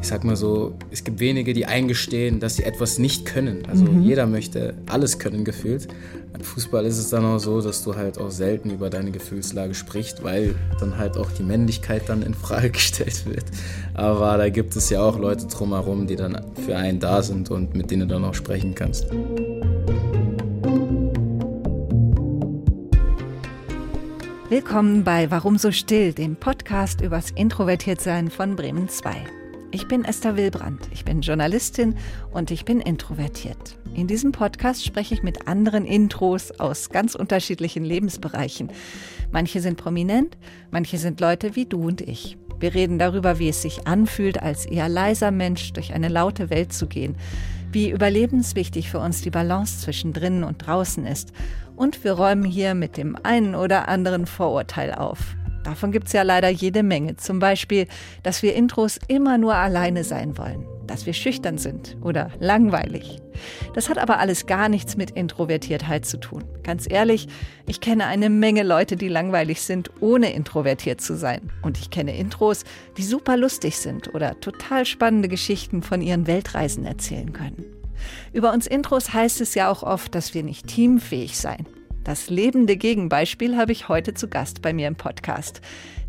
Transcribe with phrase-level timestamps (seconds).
[0.00, 3.66] ich sag mal so, es gibt wenige, die eingestehen, dass sie etwas nicht können.
[3.66, 4.02] Also mhm.
[4.02, 5.88] jeder möchte alles können gefühlt.
[6.32, 9.74] Beim Fußball ist es dann auch so, dass du halt auch selten über deine Gefühlslage
[9.74, 13.44] sprichst, weil dann halt auch die Männlichkeit dann in Frage gestellt wird.
[13.94, 17.74] Aber da gibt es ja auch Leute drumherum, die dann für einen da sind und
[17.74, 19.06] mit denen du dann auch sprechen kannst.
[24.48, 29.12] Willkommen bei Warum so still, dem Podcast übers Introvertiertsein von Bremen 2.
[29.70, 31.94] Ich bin Esther Wilbrand, ich bin Journalistin
[32.32, 33.76] und ich bin introvertiert.
[33.94, 38.70] In diesem Podcast spreche ich mit anderen Intros aus ganz unterschiedlichen Lebensbereichen.
[39.30, 40.38] Manche sind prominent,
[40.70, 42.38] manche sind Leute wie du und ich.
[42.60, 46.72] Wir reden darüber, wie es sich anfühlt, als eher leiser Mensch durch eine laute Welt
[46.72, 47.16] zu gehen,
[47.70, 51.34] wie überlebenswichtig für uns die Balance zwischen drinnen und draußen ist.
[51.76, 55.36] Und wir räumen hier mit dem einen oder anderen Vorurteil auf.
[55.68, 57.16] Davon gibt es ja leider jede Menge.
[57.16, 57.86] Zum Beispiel,
[58.22, 63.18] dass wir Intros immer nur alleine sein wollen, dass wir schüchtern sind oder langweilig.
[63.74, 66.42] Das hat aber alles gar nichts mit Introvertiertheit zu tun.
[66.62, 67.28] Ganz ehrlich,
[67.66, 71.52] ich kenne eine Menge Leute, die langweilig sind, ohne introvertiert zu sein.
[71.60, 72.64] Und ich kenne Intros,
[72.96, 77.66] die super lustig sind oder total spannende Geschichten von ihren Weltreisen erzählen können.
[78.32, 81.66] Über uns Intros heißt es ja auch oft, dass wir nicht teamfähig seien.
[82.08, 85.60] Das lebende Gegenbeispiel habe ich heute zu Gast bei mir im Podcast.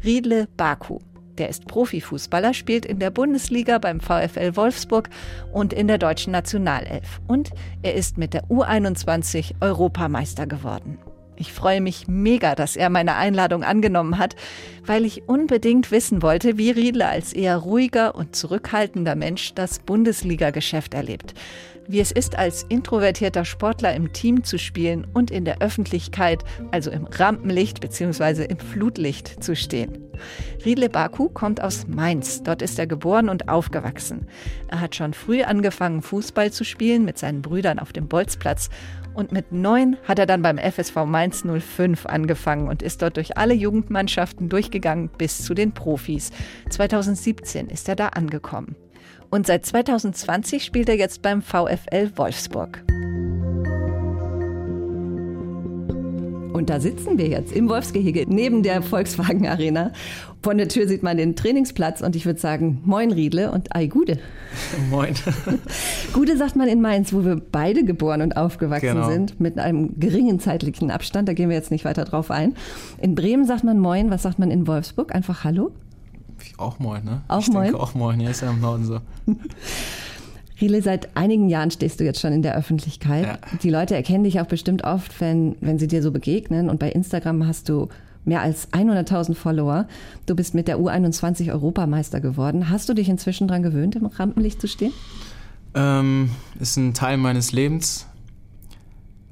[0.02, 1.00] Riedle Baku.
[1.38, 5.09] Der ist Profifußballer, spielt in der Bundesliga beim VfL Wolfsburg
[5.52, 7.20] und in der deutschen Nationalelf.
[7.27, 7.50] Und
[7.81, 11.00] er ist mit der U21 Europameister geworden.
[11.36, 14.38] Ich freue mich mega, dass er meine Einladung angenommen hat,
[14.86, 20.94] weil ich unbedingt wissen wollte, wie Riedle als eher ruhiger und zurückhaltender Mensch das Bundesliga-Geschäft
[20.94, 21.33] erlebt
[21.90, 26.92] wie es ist, als introvertierter Sportler im Team zu spielen und in der Öffentlichkeit, also
[26.92, 28.45] im Rampenlicht bzw.
[28.45, 29.98] im Flutlicht zu stehen.
[30.66, 32.44] Riedle Baku kommt aus Mainz.
[32.44, 34.28] Dort ist er geboren und aufgewachsen.
[34.67, 38.70] Er hat schon früh angefangen, Fußball zu spielen mit seinen Brüdern auf dem Bolzplatz.
[39.16, 43.38] Und mit neun hat er dann beim FSV Mainz 05 angefangen und ist dort durch
[43.38, 46.32] alle Jugendmannschaften durchgegangen bis zu den Profis.
[46.70, 48.76] 2017 ist er da angekommen.
[49.30, 52.84] Und seit 2020 spielt er jetzt beim VfL Wolfsburg.
[56.52, 59.94] Und da sitzen wir jetzt im Wolfsgehege neben der Volkswagen Arena.
[60.42, 63.86] Von der Tür sieht man den Trainingsplatz und ich würde sagen, moin Riedle und ei
[63.86, 64.20] Gude.
[64.89, 65.14] Moin.
[66.14, 69.10] Gude sagt man in Mainz, wo wir beide geboren und aufgewachsen genau.
[69.10, 72.56] sind, mit einem geringen zeitlichen Abstand, da gehen wir jetzt nicht weiter drauf ein.
[73.00, 75.14] In Bremen sagt man moin, was sagt man in Wolfsburg?
[75.14, 75.72] Einfach Hallo?
[76.58, 77.22] Auch moin, ne?
[77.27, 77.64] Auch ich moin?
[77.66, 79.00] Denke auch moin, ja, ist ja im Norden so.
[80.61, 83.26] Riele, seit einigen Jahren stehst du jetzt schon in der Öffentlichkeit.
[83.26, 83.38] Ja.
[83.64, 86.70] Die Leute erkennen dich auch bestimmt oft, wenn, wenn sie dir so begegnen.
[86.70, 87.88] Und bei Instagram hast du
[88.26, 89.88] mehr als 100.000 Follower.
[90.26, 92.70] Du bist mit der U21 Europameister geworden.
[92.70, 94.94] Hast du dich inzwischen daran gewöhnt, im Rampenlicht zu stehen?
[95.76, 96.30] Ähm,
[96.60, 98.06] ist ein Teil meines Lebens.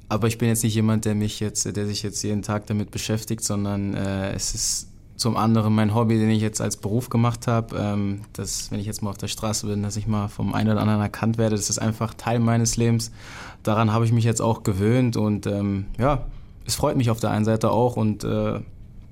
[0.08, 2.90] Aber ich bin jetzt nicht jemand, der mich jetzt, der sich jetzt jeden Tag damit
[2.90, 7.48] beschäftigt, sondern äh, es ist zum anderen mein Hobby, den ich jetzt als Beruf gemacht
[7.48, 10.54] habe, ähm, dass wenn ich jetzt mal auf der Straße bin, dass ich mal vom
[10.54, 13.10] einen oder anderen erkannt werde, das ist einfach Teil meines Lebens.
[13.64, 16.26] Daran habe ich mich jetzt auch gewöhnt und ähm, ja,
[16.66, 18.60] es freut mich auf der einen Seite auch und äh,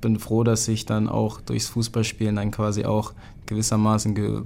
[0.00, 3.12] bin froh, dass ich dann auch durchs Fußballspielen dann quasi auch
[3.46, 4.42] gewissermaßen Ge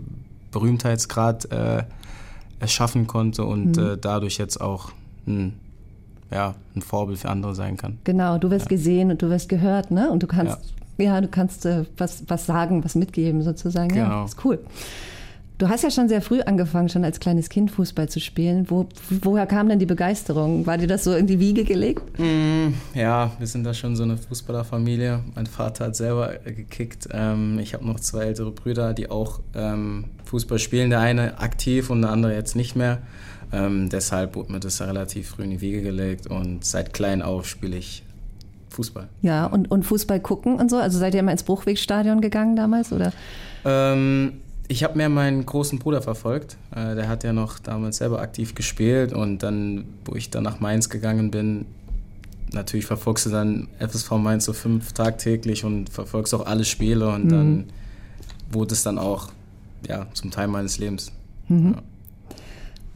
[0.53, 1.85] Berühmtheitsgrad äh,
[2.59, 3.83] erschaffen konnte und mhm.
[3.85, 4.91] äh, dadurch jetzt auch
[5.27, 5.55] ein
[6.33, 7.99] ja, ein Vorbild für andere sein kann.
[8.05, 8.69] Genau, du wirst ja.
[8.69, 10.11] gesehen und du wirst gehört, ne?
[10.11, 10.80] Und du kannst ja.
[11.01, 13.89] Ja, du kannst äh, was, was sagen, was mitgeben sozusagen.
[13.89, 14.09] Genau.
[14.09, 14.59] Ja, ist cool.
[15.61, 18.71] Du hast ja schon sehr früh angefangen, schon als kleines Kind Fußball zu spielen.
[18.71, 20.65] Wo, woher kam denn die Begeisterung?
[20.65, 22.19] War dir das so in die Wiege gelegt?
[22.19, 25.21] Mm, ja, wir sind da schon so eine Fußballerfamilie.
[25.35, 27.09] Mein Vater hat selber gekickt.
[27.13, 30.89] Ähm, ich habe noch zwei ältere Brüder, die auch ähm, Fußball spielen.
[30.89, 32.97] Der eine aktiv und der andere jetzt nicht mehr.
[33.53, 37.47] Ähm, deshalb wurde mir das relativ früh in die Wiege gelegt und seit klein auf
[37.47, 38.03] spiele ich
[38.71, 39.09] Fußball.
[39.23, 40.77] Ja, und, und Fußball gucken und so?
[40.77, 42.93] Also seid ihr immer ins Bruchwegstadion gegangen damals?
[42.93, 43.13] Oder?
[43.65, 44.35] Ähm,
[44.69, 46.57] ich habe mehr meinen großen Bruder verfolgt.
[46.75, 50.61] Äh, der hat ja noch damals selber aktiv gespielt und dann, wo ich dann nach
[50.61, 51.67] Mainz gegangen bin,
[52.53, 57.25] natürlich verfolgst du dann FSV Mainz so fünf tagtäglich und verfolgst auch alle Spiele und
[57.25, 57.29] mhm.
[57.29, 57.65] dann
[58.51, 59.31] wurde es dann auch
[59.89, 61.13] ja, zum Teil meines Lebens.
[61.49, 61.75] Mhm.
[61.75, 61.83] Ja.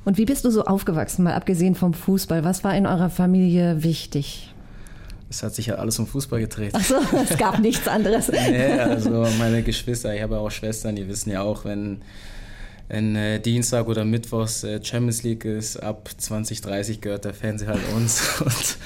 [0.05, 2.45] Und wie bist du so aufgewachsen, mal abgesehen vom Fußball?
[2.45, 4.54] Was war in eurer Familie wichtig?
[5.35, 6.73] Es hat sich ja alles um Fußball gedreht.
[6.75, 6.97] Ach so,
[7.29, 8.29] es gab nichts anderes.
[8.33, 12.03] nee, also meine Geschwister, ich habe auch Schwestern, die wissen ja auch, wenn,
[12.89, 17.81] wenn äh, Dienstag oder Mittwochs äh, Champions League ist, ab 2030 gehört der Fernseher halt
[17.97, 18.77] uns und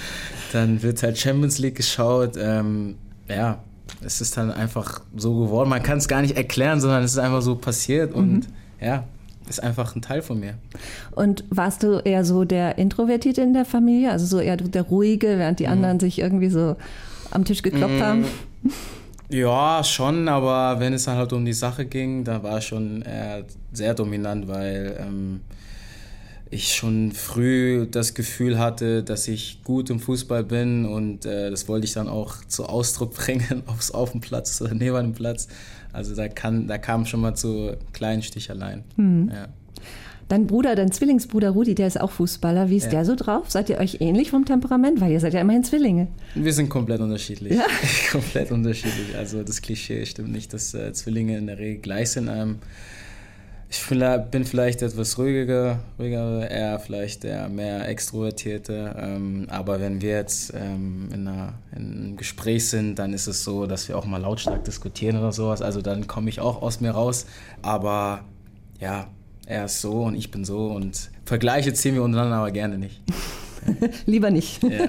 [0.53, 2.37] dann wird halt Champions League geschaut.
[2.39, 2.97] Ähm,
[3.29, 3.63] ja,
[4.03, 5.69] es ist dann einfach so geworden.
[5.69, 8.47] Man kann es gar nicht erklären, sondern es ist einfach so passiert und mhm.
[8.81, 9.05] ja,
[9.49, 10.55] ist einfach ein Teil von mir.
[11.13, 15.39] Und warst du eher so der Introvertierte in der Familie, also so eher der Ruhige,
[15.39, 15.73] während die mhm.
[15.73, 16.77] anderen sich irgendwie so
[17.31, 18.03] am Tisch geklopft mhm.
[18.03, 18.25] haben?
[19.31, 23.05] Ja, schon, aber wenn es dann halt um die Sache ging, da war ich schon
[23.73, 25.41] sehr dominant, weil ähm,
[26.51, 31.69] ich schon früh das Gefühl hatte, dass ich gut im Fußball bin und äh, das
[31.69, 35.13] wollte ich dann auch zu Ausdruck bringen, ob es auf dem Platz oder neben dem
[35.13, 35.49] Platz.
[35.99, 38.85] Also da, kann, da kam schon mal zu kleinen Sticheleien.
[38.97, 39.31] Mhm.
[39.35, 39.49] Ja.
[40.29, 42.71] Dein Bruder, dein Zwillingsbruder Rudi, der ist auch Fußballer.
[42.71, 42.91] Wie ist ja.
[42.91, 43.51] der so drauf?
[43.51, 45.01] Seid ihr euch ähnlich vom Temperament?
[45.01, 46.07] Weil ihr seid ja immerhin Zwillinge.
[46.35, 47.55] Wir sind komplett unterschiedlich.
[47.55, 47.65] Ja?
[48.13, 49.17] komplett unterschiedlich.
[49.17, 52.29] Also das Klischee stimmt nicht, dass äh, Zwillinge in der Regel gleich sind.
[52.31, 52.59] Ähm,
[53.71, 53.87] ich
[54.31, 58.97] bin vielleicht etwas ruhiger, ruhiger er vielleicht der mehr extrovertierte.
[58.99, 63.45] Ähm, aber wenn wir jetzt ähm, in, einer, in, einem Gespräch sind, dann ist es
[63.45, 65.61] so, dass wir auch mal lautstark diskutieren oder sowas.
[65.61, 67.27] Also dann komme ich auch aus mir raus.
[67.61, 68.25] Aber
[68.81, 69.09] ja,
[69.45, 73.03] er ist so und ich bin so und Vergleiche ziehen wir untereinander aber gerne nicht.
[74.07, 74.63] Lieber nicht.
[74.63, 74.89] Ja.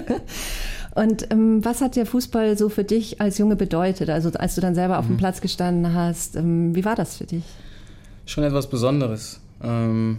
[0.92, 4.10] Und ähm, was hat der Fußball so für dich als Junge bedeutet?
[4.10, 5.18] Also als du dann selber auf dem mhm.
[5.18, 7.44] Platz gestanden hast, ähm, wie war das für dich?
[8.30, 9.40] Schon etwas Besonderes.
[9.62, 10.18] Ähm,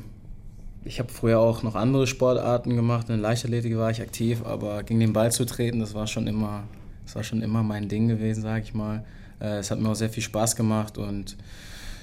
[0.84, 3.10] ich habe früher auch noch andere Sportarten gemacht.
[3.10, 6.63] In Leichtathletik war ich aktiv, aber gegen den Ball zu treten, das war schon immer,
[7.06, 9.06] das war schon immer mein Ding gewesen, sage ich mal.
[9.40, 11.38] Äh, es hat mir auch sehr viel Spaß gemacht und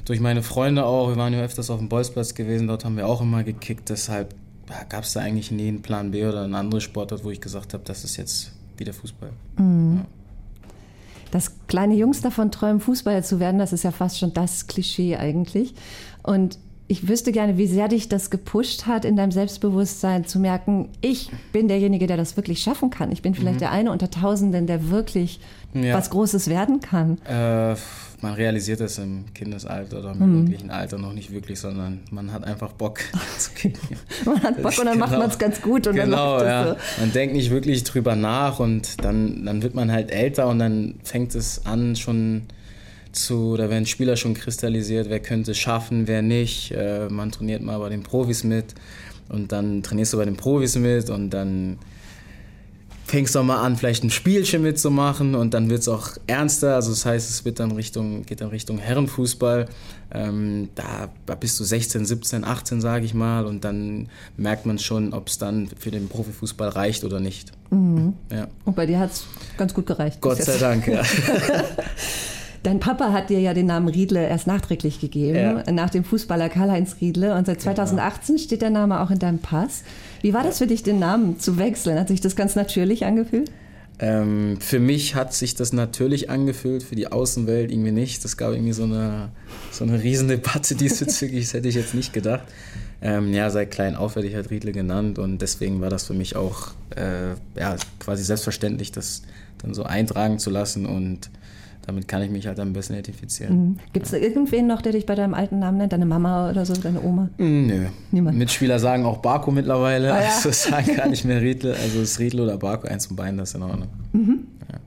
[0.05, 1.09] durch meine Freunde auch.
[1.09, 3.91] Wir waren ja öfters auf dem Bolzplatz gewesen, dort haben wir auch immer gekickt.
[3.91, 4.35] Deshalb
[4.89, 7.75] gab es da eigentlich nie einen Plan B oder einen anderen Sportart, wo ich gesagt
[7.75, 9.31] habe, das ist jetzt wieder Fußball.
[9.59, 9.97] Mhm.
[9.99, 10.18] Ja
[11.31, 15.17] dass kleine Jungs davon träumen, Fußballer zu werden, das ist ja fast schon das Klischee
[15.17, 15.75] eigentlich.
[16.23, 16.59] Und
[16.91, 21.31] ich wüsste gerne, wie sehr dich das gepusht hat, in deinem Selbstbewusstsein zu merken, ich
[21.53, 23.13] bin derjenige, der das wirklich schaffen kann.
[23.13, 23.61] Ich bin vielleicht mhm.
[23.61, 25.39] der eine unter Tausenden, der wirklich
[25.75, 25.95] ja.
[25.95, 27.19] was Großes werden kann.
[27.27, 27.77] Äh,
[28.21, 30.35] man realisiert das im Kindesalter oder im mhm.
[30.35, 33.01] jugendlichen Alter noch nicht wirklich, sondern man hat einfach Bock
[34.25, 36.69] man hat Bock und dann genau, macht man es ganz gut und genau, dann ja.
[36.69, 37.01] So.
[37.01, 40.95] Man denkt nicht wirklich drüber nach und dann, dann wird man halt älter und dann
[41.05, 42.43] fängt es an schon
[43.13, 46.73] zu, da werden Spieler schon kristallisiert, wer könnte es schaffen, wer nicht.
[46.73, 48.75] Äh, man trainiert mal bei den Profis mit
[49.29, 51.79] und dann trainierst du bei den Profis mit und dann
[53.09, 56.75] fängst du mal an, vielleicht ein Spielchen mitzumachen und dann wird es auch ernster.
[56.75, 59.67] Also das heißt, es wird dann Richtung, geht dann Richtung Herrenfußball.
[60.13, 64.79] Ähm, da, da bist du 16, 17, 18, sage ich mal, und dann merkt man
[64.79, 67.53] schon, ob es dann für den Profifußball reicht oder nicht.
[67.71, 68.13] Mhm.
[68.31, 68.49] Ja.
[68.67, 69.27] Und bei dir hat es
[69.57, 70.21] ganz gut gereicht.
[70.21, 71.03] Gott sei Dank, ja.
[72.63, 75.73] Dein Papa hat dir ja den Namen Riedle erst nachträglich gegeben, ja.
[75.73, 77.35] nach dem Fußballer Karl-Heinz Riedle.
[77.35, 78.45] Und seit 2018 genau.
[78.45, 79.85] steht der Name auch in deinem Pass.
[80.23, 81.99] Wie war das für dich, den Namen zu wechseln?
[81.99, 83.51] Hat sich das ganz natürlich angefühlt?
[84.01, 88.25] Ähm, für mich hat sich das natürlich angefühlt, für die Außenwelt irgendwie nicht.
[88.25, 89.31] Das gab irgendwie so eine,
[89.73, 92.45] so eine Riesendebatte diesbezüglich, das hätte ich jetzt nicht gedacht.
[93.01, 96.15] Ähm, ja, seit klein auf werde ich halt Riedle genannt und deswegen war das für
[96.15, 99.23] mich auch äh, ja, quasi selbstverständlich, das
[99.59, 101.31] dann so eintragen zu lassen und
[101.89, 103.57] damit kann ich mich halt ein bisschen identifizieren.
[103.57, 103.79] Mhm.
[103.95, 105.95] Gibt es irgendwen noch, der dich bei deinem alten Namen nennt?
[105.95, 107.31] Deine Mama oder so, deine Oma?
[107.39, 107.87] Mm, nö.
[108.13, 108.37] Niemand.
[108.37, 110.13] Mitspieler sagen auch Barco mittlerweile.
[110.13, 110.29] Ah, ja.
[110.29, 111.75] Also sagen gar nicht mehr Riedle.
[111.83, 113.89] Also ist Riedle oder Barco, eins von beiden, das ist in Ordnung.
[114.13, 114.47] Mhm.
[114.71, 114.79] Ja.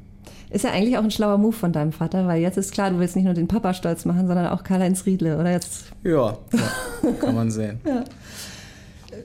[0.51, 2.99] Ist ja eigentlich auch ein schlauer Move von deinem Vater, weil jetzt ist klar, du
[2.99, 5.85] willst nicht nur den Papa stolz machen, sondern auch Karl-Heinz Riedle, oder jetzt?
[6.03, 7.79] Ja, ja kann man sehen.
[7.83, 8.03] ja.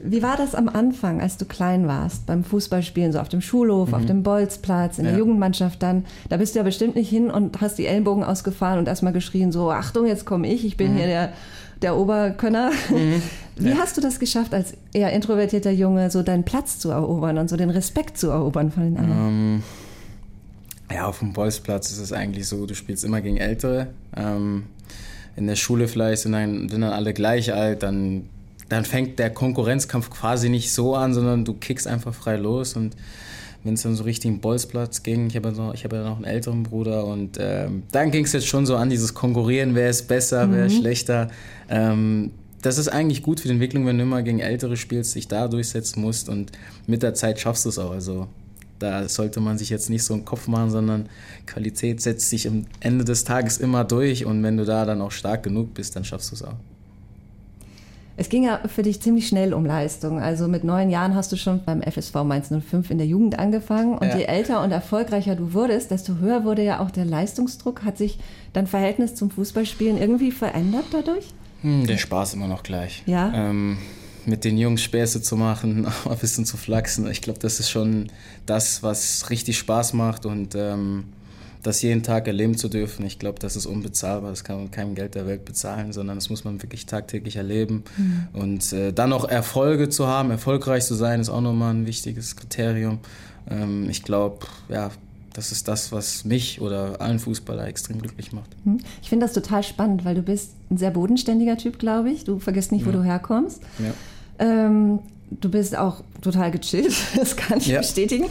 [0.03, 3.89] Wie war das am Anfang, als du klein warst, beim Fußballspielen, so auf dem Schulhof,
[3.89, 3.93] mhm.
[3.93, 6.05] auf dem Bolzplatz, in der Jugendmannschaft dann?
[6.29, 9.51] Da bist du ja bestimmt nicht hin und hast die Ellenbogen ausgefahren und erstmal geschrien,
[9.51, 10.97] so, Achtung, jetzt komme ich, ich bin mhm.
[10.97, 11.33] hier der,
[11.81, 12.71] der Oberkönner.
[12.89, 13.21] Mhm.
[13.59, 13.77] Wie ja.
[13.77, 17.57] hast du das geschafft, als eher introvertierter Junge, so deinen Platz zu erobern und so
[17.57, 19.27] den Respekt zu erobern von den anderen?
[19.27, 19.63] Ähm,
[20.91, 23.87] ja, auf dem Bolzplatz ist es eigentlich so, du spielst immer gegen Ältere.
[24.15, 24.63] Ähm,
[25.35, 28.29] in der Schule vielleicht sind dann, sind dann alle gleich alt, dann
[28.69, 32.95] dann fängt der Konkurrenzkampf quasi nicht so an, sondern du kickst einfach frei los und
[33.63, 36.25] wenn es dann so richtig im Bolzplatz ging, ich habe ja, hab ja noch einen
[36.25, 40.07] älteren Bruder und ähm, dann ging es jetzt schon so an, dieses Konkurrieren, wer ist
[40.07, 40.53] besser, mhm.
[40.53, 40.81] wer ist mhm.
[40.81, 41.27] schlechter.
[41.69, 42.31] Ähm,
[42.61, 45.47] das ist eigentlich gut für die Entwicklung, wenn du immer gegen Ältere spielst, dich da
[45.47, 46.51] durchsetzen musst und
[46.87, 47.91] mit der Zeit schaffst du es auch.
[47.91, 48.27] Also
[48.79, 51.09] da sollte man sich jetzt nicht so einen Kopf machen, sondern
[51.45, 55.11] Qualität setzt sich am Ende des Tages immer durch und wenn du da dann auch
[55.11, 56.55] stark genug bist, dann schaffst du es auch.
[58.19, 60.19] Es ging ja für dich ziemlich schnell um Leistung.
[60.19, 63.95] Also mit neun Jahren hast du schon beim FSV Mainz 05 in der Jugend angefangen.
[63.95, 64.17] Und ja.
[64.17, 67.83] je älter und erfolgreicher du wurdest, desto höher wurde ja auch der Leistungsdruck.
[67.83, 68.17] Hat sich
[68.53, 71.27] dein Verhältnis zum Fußballspielen irgendwie verändert dadurch?
[71.61, 73.03] Hm, der Spaß immer noch gleich.
[73.05, 73.31] Ja.
[73.33, 73.77] Ähm,
[74.25, 77.09] mit den Jungs Späße zu machen, ein bisschen zu flachsen.
[77.11, 78.07] Ich glaube, das ist schon
[78.47, 80.25] das, was richtig Spaß macht.
[80.25, 81.03] Und ähm,
[81.67, 84.31] das jeden Tag erleben zu dürfen, ich glaube, das ist unbezahlbar.
[84.31, 87.35] Das kann man mit keinem Geld der Welt bezahlen, sondern das muss man wirklich tagtäglich
[87.35, 87.83] erleben.
[87.97, 88.27] Mhm.
[88.33, 92.35] Und äh, dann auch Erfolge zu haben, erfolgreich zu sein, ist auch nochmal ein wichtiges
[92.35, 92.99] Kriterium.
[93.49, 94.91] Ähm, ich glaube, ja,
[95.33, 98.49] das ist das, was mich oder allen Fußballer extrem glücklich macht.
[98.65, 98.79] Mhm.
[99.03, 102.23] Ich finde das total spannend, weil du bist ein sehr bodenständiger Typ, glaube ich.
[102.23, 102.97] Du vergisst nicht, wo ja.
[102.97, 103.61] du herkommst.
[103.77, 103.93] Ja.
[104.39, 107.79] Ähm, du bist auch total gechillt, das kann ich ja.
[107.79, 108.25] bestätigen.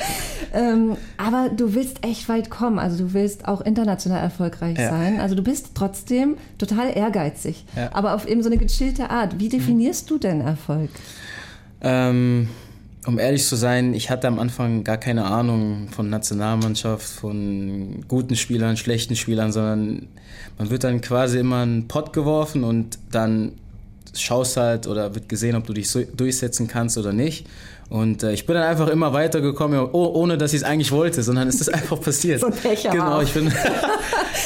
[0.52, 2.78] Ähm, aber du willst echt weit kommen.
[2.78, 4.90] Also du willst auch international erfolgreich ja.
[4.90, 5.20] sein.
[5.20, 7.90] Also du bist trotzdem total ehrgeizig, ja.
[7.92, 9.38] aber auf eben so eine gechillte Art.
[9.38, 10.08] Wie definierst mhm.
[10.08, 10.90] du denn Erfolg?
[11.80, 12.48] Ähm,
[13.06, 18.34] um ehrlich zu sein, ich hatte am Anfang gar keine Ahnung von Nationalmannschaft, von guten
[18.34, 20.08] Spielern, schlechten Spielern, sondern
[20.58, 23.52] man wird dann quasi immer in einen Pott geworfen und dann
[24.20, 27.46] schaust halt oder wird gesehen, ob du dich so durchsetzen kannst oder nicht.
[27.88, 31.23] Und äh, ich bin dann einfach immer weitergekommen, oh, ohne dass ich es eigentlich wollte,
[31.23, 32.40] sondern es ist einfach passiert.
[32.42, 33.52] so ein Pecher Genau, ich bin,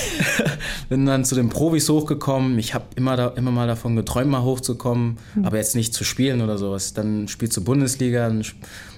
[0.91, 2.59] bin dann zu den Profis hochgekommen.
[2.59, 5.45] Ich habe immer, da, immer mal davon geträumt, mal hochzukommen, mhm.
[5.47, 6.93] aber jetzt nicht zu spielen oder sowas.
[6.93, 8.45] Dann spielst du Bundesliga, dann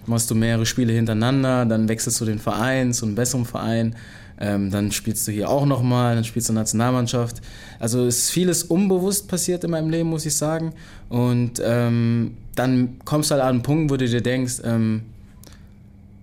[0.07, 3.95] machst du mehrere Spiele hintereinander, dann wechselst du den Verein zu einem besseren Verein.
[4.43, 7.41] Ähm, dann spielst du hier auch nochmal, dann spielst du Nationalmannschaft.
[7.79, 10.75] Also ist vieles unbewusst passiert in meinem Leben, muss ich sagen.
[11.09, 15.03] Und ähm, dann kommst du halt an einen Punkt, wo du dir denkst, ähm,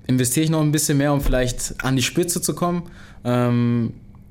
[0.05, 2.83] investiere ich noch ein bisschen mehr, um vielleicht an die Spitze zu kommen.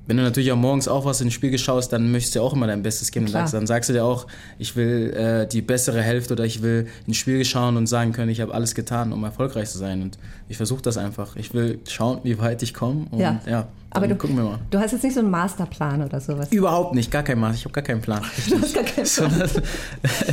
[0.08, 2.66] Wenn du natürlich auch morgens auch was ins Spiel schaust, dann möchtest du auch immer
[2.66, 3.28] dein Bestes geben.
[3.28, 4.26] Sagst, dann sagst du dir auch,
[4.58, 8.30] ich will äh, die bessere Hälfte oder ich will ins Spiel schauen und sagen können,
[8.30, 10.00] ich habe alles getan, um erfolgreich zu sein.
[10.00, 11.36] Und ich versuche das einfach.
[11.36, 13.06] Ich will schauen, wie weit ich komme.
[13.12, 14.58] Ja, ja aber du, gucken wir mal.
[14.70, 16.50] Du hast jetzt nicht so einen Masterplan oder sowas?
[16.52, 17.56] Überhaupt nicht, gar kein Master.
[17.56, 18.22] Ich habe gar keinen Plan.
[18.48, 19.50] du hast gar keinen Plan.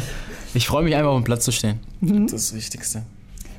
[0.54, 1.82] ich freue mich einfach, auf dem Platz zu stehen.
[2.00, 2.28] Mhm.
[2.28, 3.04] Das ist das Wichtigste.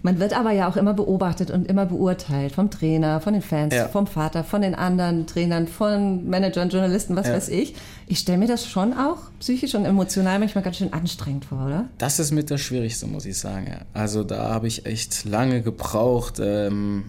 [0.06, 3.74] Man wird aber ja auch immer beobachtet und immer beurteilt vom Trainer, von den Fans,
[3.74, 3.88] ja.
[3.88, 7.32] vom Vater, von den anderen Trainern, von Managern, Journalisten, was ja.
[7.32, 7.74] weiß ich.
[8.06, 11.88] Ich stelle mir das schon auch psychisch und emotional manchmal ganz schön anstrengend vor, oder?
[11.98, 13.80] Das ist mit das Schwierigste, muss ich sagen.
[13.94, 16.38] Also da habe ich echt lange gebraucht.
[16.38, 17.06] Ähm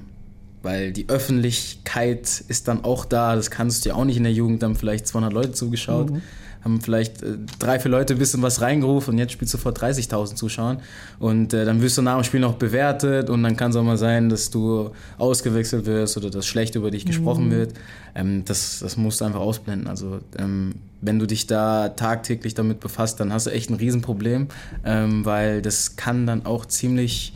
[0.63, 3.35] weil die Öffentlichkeit ist dann auch da.
[3.35, 4.63] Das kannst du ja auch nicht in der Jugend.
[4.63, 6.09] Dann vielleicht 200 Leute zugeschaut.
[6.09, 6.23] Mhm
[6.63, 9.71] haben vielleicht äh, drei, vier Leute ein bisschen was reingerufen und jetzt spielst du vor
[9.71, 10.79] 30.000 Zuschauern.
[11.19, 13.83] Und äh, dann wirst du nach dem Spiel noch bewertet und dann kann es auch
[13.83, 17.51] mal sein, dass du ausgewechselt wirst oder dass schlecht über dich gesprochen mhm.
[17.51, 17.73] wird.
[18.15, 19.87] Ähm, das, das musst du einfach ausblenden.
[19.87, 24.47] Also ähm, wenn du dich da tagtäglich damit befasst, dann hast du echt ein Riesenproblem,
[24.85, 27.33] ähm, weil das kann dann auch ziemlich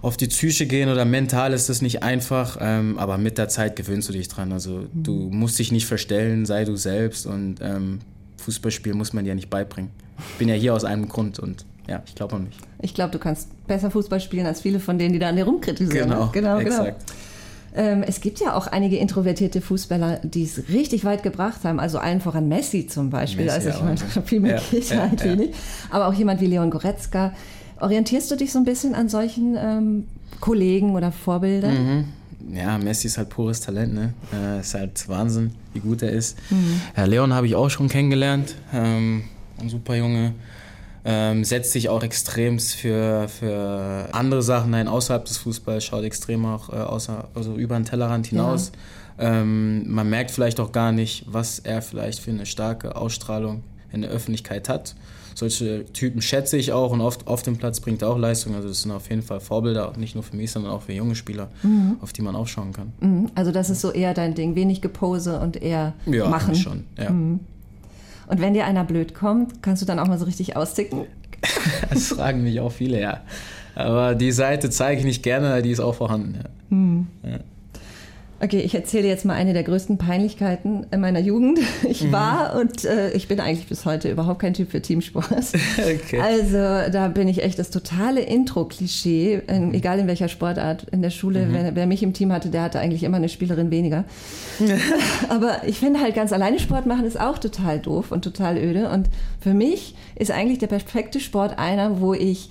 [0.00, 3.76] auf die Psyche gehen oder mental ist das nicht einfach, ähm, aber mit der Zeit
[3.76, 4.52] gewöhnst du dich dran.
[4.52, 5.38] Also du mhm.
[5.38, 7.98] musst dich nicht verstellen, sei du selbst und ähm,
[8.48, 9.90] Fußballspiel muss man dir nicht beibringen.
[10.18, 12.56] Ich bin ja hier aus einem Grund und ja, ich glaube an mich.
[12.80, 15.44] Ich glaube, du kannst besser Fußball spielen als viele von denen, die da an dir
[15.44, 16.08] rumkritisieren.
[16.08, 16.60] Genau, genau, genau.
[16.60, 17.04] exakt.
[17.76, 21.78] Ähm, es gibt ja auch einige introvertierte Fußballer, die es richtig weit gebracht haben.
[21.78, 23.44] Also allen voran Messi zum Beispiel.
[23.44, 25.26] Messi, also ich meine, viel mehr ja, geht ja, halt ja.
[25.26, 25.54] wenig.
[25.90, 27.34] Aber auch jemand wie Leon Goretzka.
[27.80, 30.08] Orientierst du dich so ein bisschen an solchen ähm,
[30.40, 31.74] Kollegen oder Vorbildern?
[31.74, 32.04] Mhm
[32.52, 34.14] ja, Messi ist halt pures Talent, ne?
[34.32, 36.38] Äh, ist halt Wahnsinn, wie gut er ist.
[36.50, 36.80] Mhm.
[36.96, 39.24] Ja, Leon habe ich auch schon kennengelernt, ähm,
[39.60, 40.34] ein super Junge.
[41.04, 46.44] Ähm, setzt sich auch extrem für, für andere Sachen ein, außerhalb des Fußballs, schaut extrem
[46.44, 48.72] auch äh, außer, also über den Tellerrand hinaus.
[49.18, 49.40] Ja.
[49.40, 53.62] Ähm, man merkt vielleicht auch gar nicht, was er vielleicht für eine starke Ausstrahlung
[53.92, 54.94] in der Öffentlichkeit hat
[55.38, 58.54] solche Typen schätze ich auch und oft auf dem Platz bringt er auch Leistung.
[58.54, 61.14] Also das sind auf jeden Fall Vorbilder, nicht nur für mich, sondern auch für junge
[61.14, 61.96] Spieler, mhm.
[62.00, 62.92] auf die man aufschauen kann.
[63.00, 63.30] Mhm.
[63.34, 66.54] Also das ist so eher dein Ding, wenig Gepose und eher ja, machen.
[66.54, 67.10] schon, ja.
[67.10, 67.40] Mhm.
[68.26, 71.06] Und wenn dir einer blöd kommt, kannst du dann auch mal so richtig austicken?
[71.90, 73.20] das fragen mich auch viele, ja.
[73.74, 76.34] Aber die Seite zeige ich nicht gerne, die ist auch vorhanden.
[76.34, 76.76] Ja.
[76.76, 77.06] Mhm.
[77.22, 77.38] ja.
[78.40, 81.58] Okay, ich erzähle jetzt mal eine der größten Peinlichkeiten in meiner Jugend.
[81.88, 82.12] Ich mhm.
[82.12, 85.26] war und äh, ich bin eigentlich bis heute überhaupt kein Typ für Teamsport.
[85.78, 86.20] Okay.
[86.20, 89.72] Also da bin ich echt das totale Intro-Klischee, mhm.
[89.74, 90.86] egal in welcher Sportart.
[90.90, 91.52] In der Schule, mhm.
[91.52, 94.04] wer, wer, mich im Team hatte, der hatte eigentlich immer eine Spielerin weniger.
[95.28, 98.90] Aber ich finde halt ganz alleine Sport machen ist auch total doof und total öde.
[98.90, 99.08] Und
[99.40, 102.50] für mich ist eigentlich der perfekte Sport einer, wo ich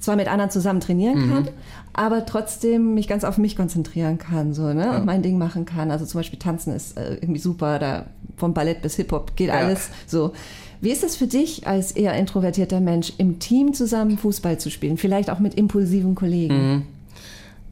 [0.00, 1.32] zwar mit anderen zusammen trainieren mhm.
[1.32, 1.48] kann,
[1.92, 4.96] aber trotzdem mich ganz auf mich konzentrieren kann so, ne?
[4.96, 5.90] und mein Ding machen kann.
[5.90, 9.90] Also zum Beispiel Tanzen ist äh, irgendwie super, da vom Ballett bis Hip-Hop geht alles
[10.06, 10.32] so.
[10.80, 14.96] Wie ist es für dich als eher introvertierter Mensch, im Team zusammen Fußball zu spielen?
[14.96, 16.54] Vielleicht auch mit impulsiven Kollegen?
[16.54, 16.82] Mhm.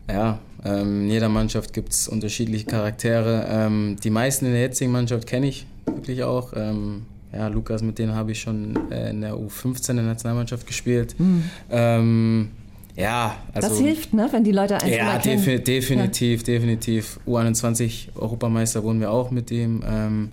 [0.08, 3.46] Ja, ähm, in jeder Mannschaft gibt es unterschiedliche Charaktere.
[3.48, 6.52] Ähm, die meisten in der jetzigen Mannschaft kenne ich wirklich auch.
[6.56, 7.02] Ähm,
[7.32, 11.14] ja, Lukas, mit denen habe ich schon äh, in der U15 der Nationalmannschaft gespielt.
[11.18, 11.44] Mhm.
[11.70, 12.50] Ähm,
[12.96, 13.68] Ja, also.
[13.68, 16.54] Das hilft, ne, wenn die Leute einfach Ja, defi definitiv, ja.
[16.54, 17.20] definitiv.
[17.26, 19.82] U21 Europameister wurden wir auch mit dem.
[19.86, 20.32] Ähm,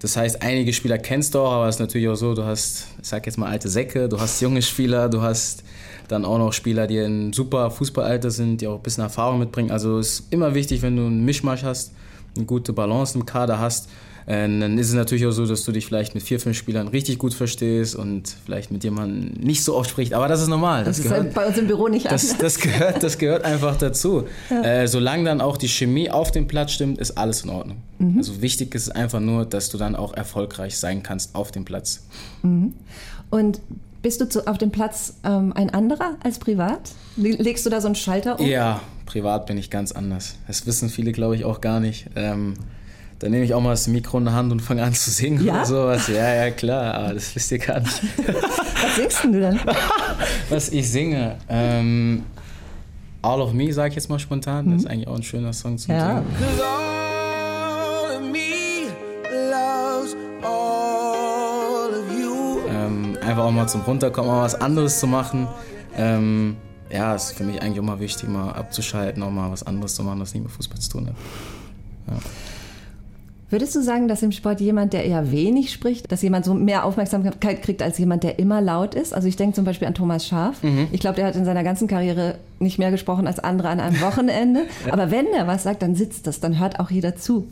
[0.00, 2.86] das heißt, einige Spieler kennst du auch, aber es ist natürlich auch so, du hast,
[3.00, 5.62] ich sag jetzt mal alte Säcke, du hast junge Spieler, du hast
[6.08, 9.70] dann auch noch Spieler, die in super Fußballalter sind, die auch ein bisschen Erfahrung mitbringen.
[9.70, 11.92] Also es ist immer wichtig, wenn du einen Mischmasch hast,
[12.34, 13.88] eine gute Balance im Kader hast,
[14.30, 17.18] dann ist es natürlich auch so, dass du dich vielleicht mit vier, fünf Spielern richtig
[17.18, 20.14] gut verstehst und vielleicht mit jemandem nicht so oft sprichst.
[20.14, 20.84] Aber das ist normal.
[20.84, 23.76] Das, das ist gehört, bei uns im Büro nicht das, das, gehört, das gehört einfach
[23.76, 24.28] dazu.
[24.48, 24.62] Ja.
[24.62, 27.78] Äh, solange dann auch die Chemie auf dem Platz stimmt, ist alles in Ordnung.
[27.98, 28.18] Mhm.
[28.18, 32.04] Also wichtig ist einfach nur, dass du dann auch erfolgreich sein kannst auf dem Platz.
[32.42, 32.74] Mhm.
[33.30, 33.60] Und
[34.02, 36.92] bist du zu, auf dem Platz ähm, ein anderer als privat?
[37.16, 38.46] Legst du da so einen Schalter um?
[38.46, 40.36] Ja, privat bin ich ganz anders.
[40.46, 42.06] Das wissen viele, glaube ich, auch gar nicht.
[42.16, 42.54] Ähm,
[43.20, 45.44] dann nehme ich auch mal das Mikro in der Hand und fange an zu singen
[45.44, 45.56] ja?
[45.56, 46.08] oder sowas.
[46.08, 48.00] Ja, ja, klar, aber das wisst ihr gar nicht.
[48.26, 49.60] Was singst du denn?
[50.48, 51.36] Was ich singe?
[51.48, 52.24] Ähm,
[53.20, 54.64] All of Me, sage ich jetzt mal spontan.
[54.64, 54.72] Mhm.
[54.72, 56.22] Das ist eigentlich auch ein schöner Song zum ja.
[56.22, 56.26] Singen.
[62.70, 65.46] Ähm, einfach auch mal zum Runterkommen, mal was anderes zu machen.
[65.94, 66.56] Ähm,
[66.90, 70.02] ja, ist für mich eigentlich auch mal wichtig, mal abzuschalten, auch mal was anderes zu
[70.04, 71.14] machen, was nicht mit Fußball zu tun hat.
[72.08, 72.14] Ja.
[73.50, 76.84] Würdest du sagen, dass im Sport jemand, der eher wenig spricht, dass jemand so mehr
[76.84, 79.12] Aufmerksamkeit kriegt als jemand, der immer laut ist?
[79.12, 80.62] Also ich denke zum Beispiel an Thomas Schaf.
[80.62, 80.86] Mhm.
[80.92, 84.00] Ich glaube, der hat in seiner ganzen Karriere nicht mehr gesprochen als andere an einem
[84.00, 84.66] Wochenende.
[84.86, 84.92] ja.
[84.92, 87.48] Aber wenn er was sagt, dann sitzt das, dann hört auch jeder zu.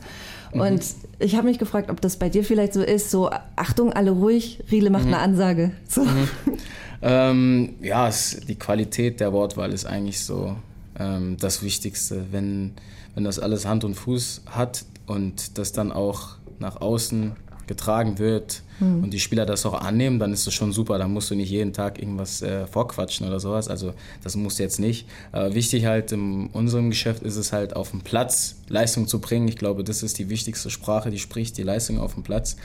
[0.54, 0.60] Mhm.
[0.60, 0.82] Und
[1.18, 4.62] ich habe mich gefragt, ob das bei dir vielleicht so ist, so Achtung, alle ruhig,
[4.70, 5.14] Riele macht mhm.
[5.14, 5.72] eine Ansage.
[5.88, 6.04] So.
[6.04, 6.28] Mhm.
[7.00, 10.56] Ähm, ja, es, die Qualität der Wortwahl ist eigentlich so
[10.98, 12.26] ähm, das Wichtigste.
[12.32, 12.72] Wenn,
[13.14, 17.32] wenn das alles Hand und Fuß hat, und das dann auch nach außen
[17.66, 19.04] getragen wird mhm.
[19.04, 20.98] und die Spieler das auch annehmen, dann ist das schon super.
[20.98, 23.68] Dann musst du nicht jeden Tag irgendwas äh, vorquatschen oder sowas.
[23.68, 23.92] Also
[24.24, 25.06] das musst du jetzt nicht.
[25.30, 29.46] Aber wichtig halt in unserem Geschäft ist es halt auf dem Platz Leistung zu bringen.
[29.46, 32.56] Ich glaube, das ist die wichtigste Sprache, die spricht die Leistung auf dem Platz.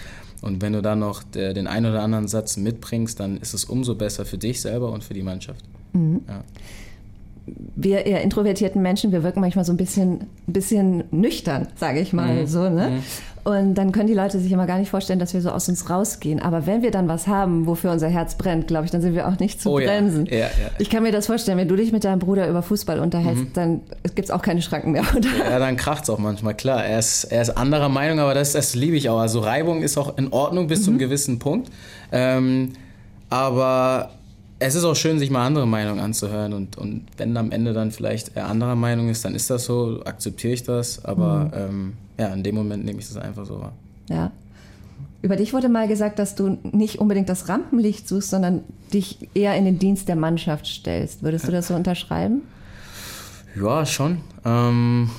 [0.41, 3.65] Und wenn du dann noch der, den einen oder anderen Satz mitbringst, dann ist es
[3.65, 5.63] umso besser für dich selber und für die Mannschaft.
[5.93, 6.21] Mhm.
[6.27, 6.43] Ja
[7.45, 12.41] wir eher introvertierten Menschen, wir wirken manchmal so ein bisschen, bisschen nüchtern, sage ich mal
[12.41, 12.47] mhm.
[12.47, 12.69] so.
[12.69, 12.89] Ne?
[12.89, 13.03] Mhm.
[13.43, 15.89] Und dann können die Leute sich immer gar nicht vorstellen, dass wir so aus uns
[15.89, 16.41] rausgehen.
[16.41, 19.27] Aber wenn wir dann was haben, wofür unser Herz brennt, glaube ich, dann sind wir
[19.27, 20.27] auch nicht zu oh, bremsen.
[20.27, 20.37] Ja.
[20.37, 20.49] Ja, ja.
[20.79, 23.53] Ich kann mir das vorstellen, wenn du dich mit deinem Bruder über Fußball unterhältst, mhm.
[23.53, 23.81] dann
[24.15, 25.27] gibt es auch keine Schranken mehr, oder?
[25.37, 26.85] Ja, dann kracht es auch manchmal, klar.
[26.85, 29.19] Er ist, er ist anderer Meinung, aber das, das liebe ich auch.
[29.19, 30.83] Also Reibung ist auch in Ordnung bis mhm.
[30.83, 31.69] zu einem gewissen Punkt.
[32.13, 32.71] Ähm,
[33.29, 34.11] aber
[34.65, 37.91] es ist auch schön, sich mal andere Meinungen anzuhören und, und wenn am Ende dann
[37.91, 41.51] vielleicht er anderer Meinung ist, dann ist das so, akzeptiere ich das, aber mhm.
[41.53, 43.73] ähm, ja, in dem Moment nehme ich das einfach so wahr.
[44.09, 44.31] Ja.
[45.21, 48.61] Über dich wurde mal gesagt, dass du nicht unbedingt das Rampenlicht suchst, sondern
[48.93, 51.23] dich eher in den Dienst der Mannschaft stellst.
[51.23, 52.41] Würdest du das so unterschreiben?
[53.55, 54.17] Ja, schon.
[54.43, 55.09] Ähm,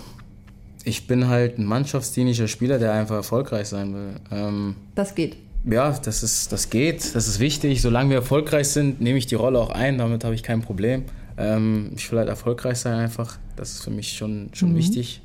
[0.84, 4.14] ich bin halt ein mannschaftsdienlicher Spieler, der einfach erfolgreich sein will.
[4.30, 7.80] Ähm, das geht ja, das, ist, das geht, das ist wichtig.
[7.82, 11.04] Solange wir erfolgreich sind, nehme ich die Rolle auch ein, damit habe ich kein Problem.
[11.36, 13.38] Ähm, ich will halt erfolgreich sein einfach.
[13.56, 14.76] Das ist für mich schon, schon mhm.
[14.76, 15.22] wichtig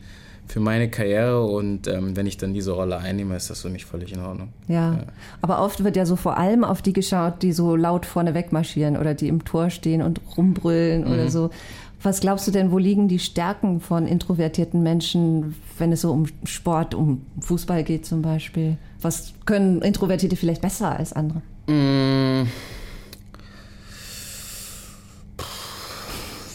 [0.49, 3.85] für meine Karriere und ähm, wenn ich dann diese Rolle einnehme, ist das für mich
[3.85, 4.49] völlig in Ordnung.
[4.67, 4.93] Ja.
[4.93, 5.03] ja.
[5.41, 8.97] aber oft wird ja so vor allem auf die geschaut, die so laut vorne wegmarschieren
[8.97, 11.13] oder die im Tor stehen und rumbrüllen mhm.
[11.13, 11.51] oder so.
[12.01, 16.27] Was glaubst du denn, wo liegen die Stärken von introvertierten Menschen, wenn es so um
[16.45, 18.77] Sport, um Fußball geht zum Beispiel?
[19.01, 21.41] Was können Introvertierte vielleicht besser als andere?
[21.67, 22.47] Mmh.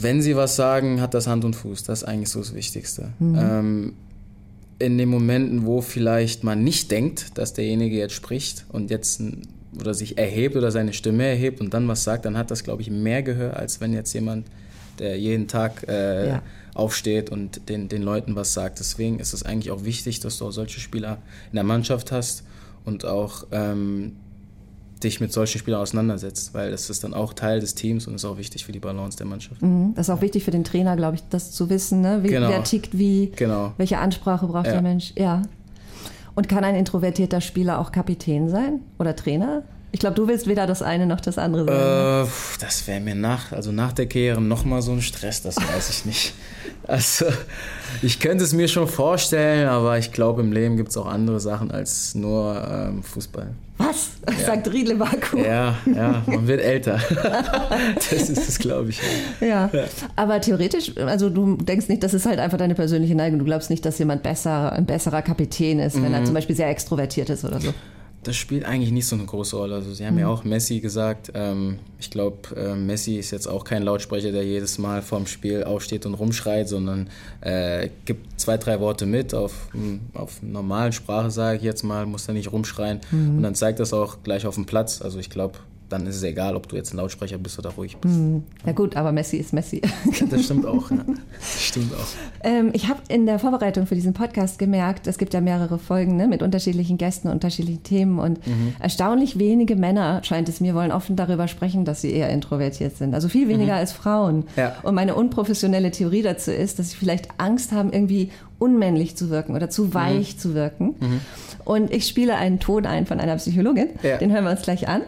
[0.00, 1.83] Wenn sie was sagen, hat das Hand und Fuß.
[1.85, 3.12] Das ist eigentlich so das Wichtigste.
[3.18, 3.38] Mhm.
[3.38, 3.92] Ähm,
[4.78, 9.22] in den Momenten, wo vielleicht man nicht denkt, dass derjenige jetzt spricht und jetzt
[9.78, 12.83] oder sich erhebt oder seine Stimme erhebt und dann was sagt, dann hat das, glaube
[12.83, 14.46] ich, mehr Gehör, als wenn jetzt jemand
[14.98, 16.42] der jeden Tag äh, ja.
[16.74, 18.78] aufsteht und den, den Leuten was sagt.
[18.78, 21.18] Deswegen ist es eigentlich auch wichtig, dass du auch solche Spieler
[21.50, 22.44] in der Mannschaft hast
[22.85, 24.16] und auch ähm,
[25.04, 28.24] dich mit solchen Spielern auseinandersetzt, weil das ist dann auch Teil des Teams und ist
[28.24, 29.62] auch wichtig für die Balance der Mannschaft.
[29.62, 29.92] Mhm.
[29.94, 32.22] Das ist auch wichtig für den Trainer, glaube ich, das zu wissen, ne?
[32.22, 32.48] wie, genau.
[32.48, 33.72] wer tickt wie, genau.
[33.76, 34.72] welche Ansprache braucht ja.
[34.72, 35.12] der Mensch.
[35.16, 35.42] Ja.
[36.35, 39.62] Und kann ein introvertierter Spieler auch Kapitän sein oder Trainer?
[39.94, 41.76] Ich glaube, du willst weder das eine noch das andere sein.
[41.76, 42.26] Ne?
[42.26, 45.90] Äh, das wäre mir nach, also nach der Karriere nochmal so ein Stress, das weiß
[45.90, 46.35] ich nicht.
[46.87, 47.24] Also,
[48.02, 51.40] ich könnte es mir schon vorstellen, aber ich glaube, im Leben gibt es auch andere
[51.40, 53.54] Sachen als nur ähm, Fußball.
[53.78, 54.11] Was?
[54.28, 54.44] Ja.
[54.44, 55.38] Sagt Riedle Baku.
[55.38, 57.00] Ja, ja, man wird älter.
[57.94, 59.00] das ist es, glaube ich.
[59.40, 59.70] Ja.
[59.72, 59.85] ja.
[60.14, 63.38] aber theoretisch, also du denkst nicht, das ist halt einfach deine persönliche Neigung.
[63.38, 66.26] Du glaubst nicht, dass jemand besser, ein besserer Kapitän ist, wenn er mhm.
[66.26, 67.72] zum Beispiel sehr extrovertiert ist oder so.
[68.25, 69.77] Das spielt eigentlich nicht so eine große Rolle.
[69.77, 70.21] Also sie haben mhm.
[70.21, 71.31] ja auch Messi gesagt.
[71.35, 75.65] Ähm, ich glaube, äh, Messi ist jetzt auch kein Lautsprecher, der jedes Mal vorm Spiel
[75.65, 77.09] aufsteht und rumschreit, sondern
[77.41, 79.69] äh, gibt zwei, drei Worte mit auf,
[80.15, 83.01] auf normalen Sprache, sage ich jetzt mal, muss er nicht rumschreien.
[83.11, 83.37] Mhm.
[83.37, 85.03] Und dann zeigt das auch gleich auf dem Platz.
[85.03, 85.59] Also ich glaube,
[85.94, 88.14] dann ist es egal, ob du jetzt ein Lautsprecher bist oder ruhig bist.
[88.14, 88.42] Mhm.
[88.66, 89.80] Ja gut, aber Messi ist Messi.
[90.30, 90.90] das stimmt auch.
[90.90, 90.98] Ja.
[91.37, 92.07] Das stimmt auch.
[92.44, 96.16] Ähm, ich habe in der Vorbereitung für diesen Podcast gemerkt, es gibt ja mehrere Folgen
[96.16, 98.74] ne, mit unterschiedlichen Gästen, unterschiedlichen Themen und mhm.
[98.78, 103.14] erstaunlich wenige Männer, scheint es mir, wollen offen darüber sprechen, dass sie eher introvertiert sind.
[103.14, 103.78] Also viel weniger mhm.
[103.78, 104.44] als Frauen.
[104.57, 104.76] Ja.
[104.85, 109.54] Und meine unprofessionelle Theorie dazu ist, dass sie vielleicht Angst haben, irgendwie unmännlich zu wirken
[109.54, 110.38] oder zu weich mhm.
[110.38, 110.94] zu wirken.
[111.00, 111.20] Mhm.
[111.64, 114.18] Und ich spiele einen Ton ein von einer Psychologin, ja.
[114.18, 115.02] den hören wir uns gleich an.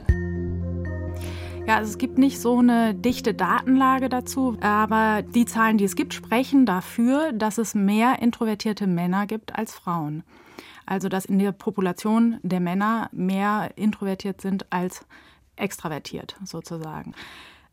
[1.66, 5.96] Ja, also es gibt nicht so eine dichte Datenlage dazu, aber die Zahlen, die es
[5.96, 10.22] gibt, sprechen dafür, dass es mehr introvertierte Männer gibt als Frauen.
[10.86, 15.04] Also dass in der Population der Männer mehr introvertiert sind als
[15.56, 17.14] extravertiert sozusagen.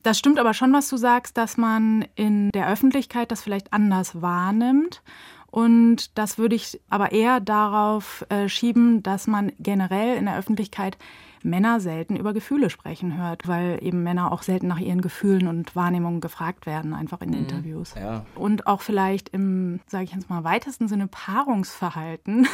[0.01, 4.23] Das stimmt aber schon, was du sagst, dass man in der Öffentlichkeit das vielleicht anders
[4.23, 5.03] wahrnimmt.
[5.51, 10.97] Und das würde ich aber eher darauf äh, schieben, dass man generell in der Öffentlichkeit
[11.43, 15.75] Männer selten über Gefühle sprechen hört, weil eben Männer auch selten nach ihren Gefühlen und
[15.75, 17.37] Wahrnehmungen gefragt werden, einfach in mhm.
[17.37, 17.95] Interviews.
[17.95, 18.25] Ja.
[18.35, 22.47] Und auch vielleicht im, sage ich jetzt mal, weitesten Sinne Paarungsverhalten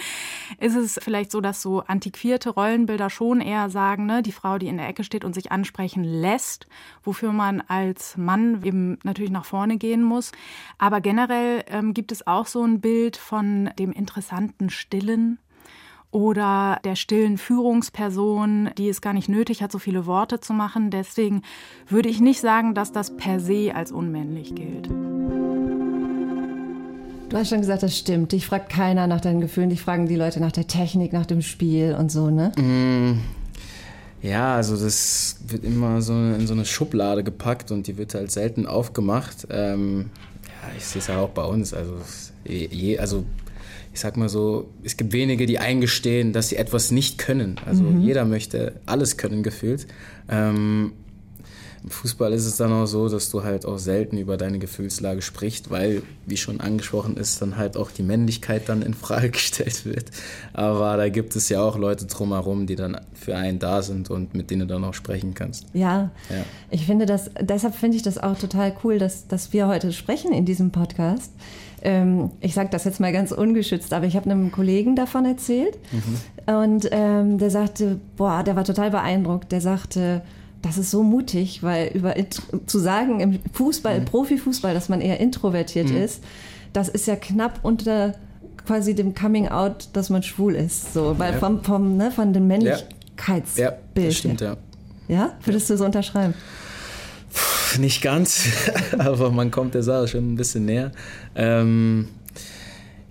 [0.58, 4.68] ist es vielleicht so, dass so antiquierte Rollenbilder schon eher sagen, ne, die Frau, die
[4.68, 6.66] in der Ecke steht und sich ansprechen lässt,
[7.02, 10.32] wofür man als Mann eben natürlich nach vorne gehen muss.
[10.78, 15.38] Aber generell ähm, gibt es auch so ein Bild von dem interessanten Stillen
[16.10, 20.90] oder der stillen Führungsperson, die es gar nicht nötig hat, so viele Worte zu machen.
[20.90, 21.42] Deswegen
[21.88, 24.88] würde ich nicht sagen, dass das per se als unmännlich gilt.
[27.28, 28.32] Du hast schon gesagt, das stimmt.
[28.32, 31.42] Dich fragt keiner nach deinen Gefühlen, dich fragen die Leute nach der Technik, nach dem
[31.42, 32.50] Spiel und so, ne?
[32.56, 33.20] Mm,
[34.20, 38.32] ja, also das wird immer so in so eine Schublade gepackt und die wird halt
[38.32, 39.46] selten aufgemacht.
[39.48, 40.10] Ähm,
[40.44, 41.72] ja, ich sehe es ja auch bei uns.
[41.72, 41.94] Also,
[42.44, 43.24] je, also
[43.92, 47.56] ich sag mal so, es gibt wenige, die eingestehen, dass sie etwas nicht können.
[47.66, 48.02] Also mhm.
[48.02, 49.86] jeder möchte alles können gefühlt.
[50.28, 50.92] Ähm,
[51.82, 55.22] Im Fußball ist es dann auch so, dass du halt auch selten über deine Gefühlslage
[55.22, 59.84] sprichst, weil, wie schon angesprochen ist, dann halt auch die Männlichkeit dann in Frage gestellt
[59.84, 60.12] wird.
[60.52, 64.34] Aber da gibt es ja auch Leute drumherum, die dann für einen da sind und
[64.34, 65.66] mit denen du dann auch sprechen kannst.
[65.72, 66.44] Ja, ja.
[66.70, 70.32] ich finde das, deshalb finde ich das auch total cool, dass, dass wir heute sprechen
[70.32, 71.32] in diesem Podcast
[71.82, 75.78] ähm, ich sage das jetzt mal ganz ungeschützt, aber ich habe einem Kollegen davon erzählt
[75.92, 76.54] mhm.
[76.54, 79.52] und ähm, der sagte, boah, der war total beeindruckt.
[79.52, 80.22] Der sagte,
[80.62, 82.14] das ist so mutig, weil über
[82.66, 84.04] zu sagen im Fußball, mhm.
[84.04, 85.96] Profifußball, dass man eher introvertiert mhm.
[85.96, 86.22] ist,
[86.72, 88.14] das ist ja knapp unter
[88.66, 91.38] quasi dem Coming Out, dass man schwul ist, so, weil ja.
[91.38, 93.56] vom, vom ne, von dem Männlichkeitsbild.
[93.56, 94.56] Ja, ja das stimmt, ja.
[95.08, 96.34] Ja, würdest du so unterschreiben?
[97.78, 98.48] Nicht ganz,
[98.98, 100.92] aber man kommt der Sache schon ein bisschen näher.
[101.34, 102.08] Ähm,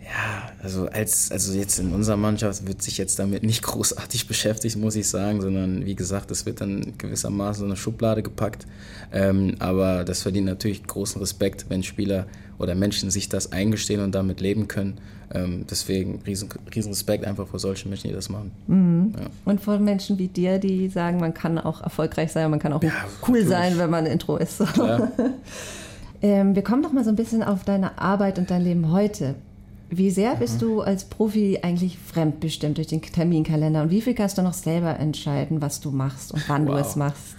[0.10, 4.76] ja, also als also jetzt in unserer Mannschaft wird sich jetzt damit nicht großartig beschäftigt,
[4.76, 8.66] muss ich sagen, sondern wie gesagt, das wird dann gewissermaßen in eine Schublade gepackt.
[9.12, 12.26] Ähm, aber das verdient natürlich großen Respekt, wenn Spieler
[12.58, 15.00] oder Menschen sich das eingestehen und damit leben können.
[15.32, 18.52] Ähm, deswegen riesen, riesen Respekt einfach vor solchen Menschen, die das machen.
[18.68, 19.14] Mhm.
[19.16, 19.28] Ja.
[19.46, 22.82] Und vor Menschen wie dir, die sagen, man kann auch erfolgreich sein, man kann auch
[22.82, 22.92] ja,
[23.28, 23.48] cool natürlich.
[23.48, 24.62] sein, wenn man ein Intro ist.
[26.22, 29.36] ähm, wir kommen doch mal so ein bisschen auf deine Arbeit und dein Leben heute.
[29.90, 30.60] Wie sehr bist mhm.
[30.60, 35.00] du als Profi eigentlich fremdbestimmt durch den Terminkalender und wie viel kannst du noch selber
[35.00, 36.76] entscheiden, was du machst und wann wow.
[36.76, 37.36] du es machst?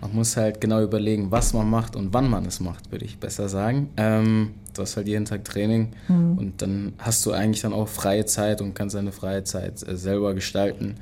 [0.00, 3.18] Man muss halt genau überlegen, was man macht und wann man es macht, würde ich
[3.18, 3.90] besser sagen.
[3.98, 6.38] Ähm, du hast halt jeden Tag Training mhm.
[6.38, 9.96] und dann hast du eigentlich dann auch freie Zeit und kannst deine freie Zeit äh,
[9.96, 10.94] selber gestalten.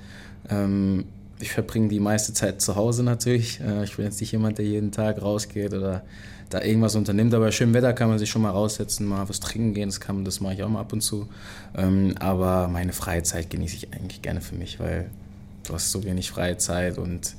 [0.51, 1.05] Ähm,
[1.41, 3.61] ich verbringe die meiste Zeit zu Hause natürlich.
[3.61, 6.03] Äh, ich bin jetzt nicht jemand, der jeden Tag rausgeht oder
[6.51, 7.35] da irgendwas unternimmt.
[7.35, 9.89] Aber bei schönem Wetter kann man sich schon mal raussetzen, mal was trinken gehen.
[9.89, 11.29] Das, kann, das mache ich auch mal ab und zu.
[11.77, 15.11] Ähm, aber meine freie Zeit genieße ich eigentlich gerne für mich, weil
[15.67, 17.35] du hast so wenig freie Zeit und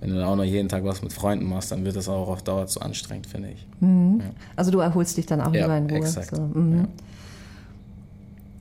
[0.00, 2.28] wenn du dann auch noch jeden Tag was mit Freunden machst, dann wird das auch
[2.28, 3.66] auf Dauer zu anstrengend, finde ich.
[3.80, 4.18] Mhm.
[4.20, 4.30] Ja.
[4.56, 5.98] Also du erholst dich dann auch ja, lieber in Ruhe.
[5.98, 6.34] Exakt.
[6.34, 6.76] So, mhm.
[6.76, 6.88] ja.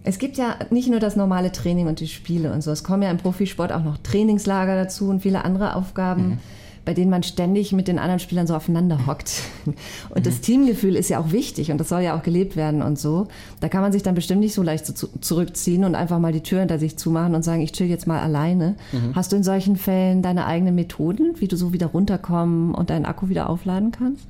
[0.03, 2.71] Es gibt ja nicht nur das normale Training und die Spiele und so.
[2.71, 6.29] Es kommen ja im Profisport auch noch Trainingslager dazu und viele andere Aufgaben.
[6.29, 6.39] Mhm
[6.83, 9.43] bei denen man ständig mit den anderen Spielern so aufeinander hockt.
[10.09, 10.23] Und mhm.
[10.23, 13.27] das Teamgefühl ist ja auch wichtig und das soll ja auch gelebt werden und so.
[13.59, 16.41] Da kann man sich dann bestimmt nicht so leicht so zurückziehen und einfach mal die
[16.41, 18.75] Tür hinter sich zumachen und sagen, ich chill jetzt mal alleine.
[18.91, 19.15] Mhm.
[19.15, 23.05] Hast du in solchen Fällen deine eigenen Methoden, wie du so wieder runterkommen und deinen
[23.05, 24.25] Akku wieder aufladen kannst?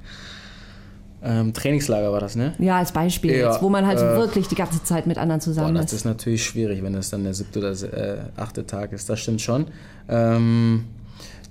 [1.24, 2.54] Ähm, Trainingslager war das, ne?
[2.58, 5.40] Ja, als Beispiel, ja, jetzt, wo man halt äh, wirklich die ganze Zeit mit anderen
[5.40, 5.92] zusammen boah, ist.
[5.92, 9.08] Das ist natürlich schwierig, wenn das dann der siebte oder äh, achte Tag ist.
[9.08, 9.68] Das stimmt schon.
[10.10, 10.86] Ähm,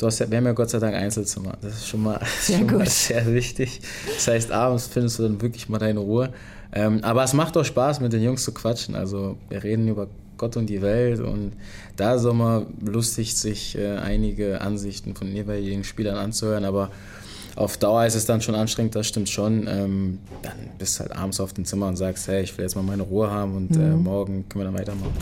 [0.01, 1.57] du hast ja, wir haben ja Gott sei Dank Einzelzimmer.
[1.61, 3.81] Das ist schon mal, sehr, schon mal sehr wichtig.
[4.07, 6.31] Das heißt, abends findest du dann wirklich mal deine Ruhe.
[6.73, 8.95] Ähm, aber es macht auch Spaß, mit den Jungs zu quatschen.
[8.95, 10.09] Also wir reden über
[10.39, 11.53] Gott und die Welt und
[11.97, 16.65] da ist auch mal lustig, sich äh, einige Ansichten von jeweiligen Spielern anzuhören.
[16.65, 16.91] Aber
[17.57, 19.67] auf Dauer ist es dann schon anstrengend, das stimmt schon.
[19.69, 22.75] Ähm, dann bist du halt abends auf dem Zimmer und sagst, hey, ich will jetzt
[22.75, 23.93] mal meine Ruhe haben und äh, mhm.
[23.93, 25.13] äh, morgen können wir dann weitermachen.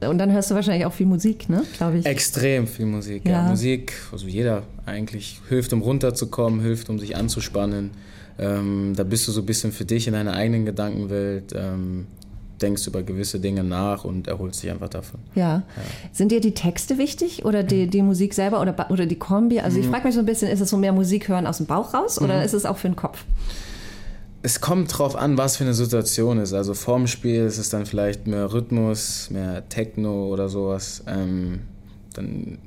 [0.00, 1.64] Und dann hörst du wahrscheinlich auch viel Musik, ne?
[1.76, 2.06] Glaube ich.
[2.06, 3.24] Extrem viel Musik.
[3.24, 3.32] Ja.
[3.32, 3.48] ja.
[3.48, 7.90] Musik, also jeder eigentlich hilft, um runterzukommen, hilft, um sich anzuspannen.
[8.38, 11.52] Ähm, da bist du so ein bisschen für dich in deiner eigenen Gedankenwelt.
[11.56, 12.06] Ähm,
[12.60, 15.20] denkst über gewisse Dinge nach und erholst dich einfach davon.
[15.34, 15.42] Ja.
[15.42, 15.62] ja.
[16.12, 19.60] Sind dir die Texte wichtig oder die, die Musik selber oder, oder die Kombi?
[19.60, 19.90] Also ich mhm.
[19.90, 22.20] frage mich so ein bisschen, ist es so mehr Musik hören aus dem Bauch raus
[22.20, 22.44] oder mhm.
[22.44, 23.24] ist es auch für den Kopf?
[24.42, 26.52] Es kommt drauf an, was für eine Situation ist.
[26.52, 31.02] Also vorm Spiel ist es dann vielleicht mehr Rhythmus, mehr Techno oder sowas.
[31.06, 31.60] Ähm,
[32.14, 32.58] dann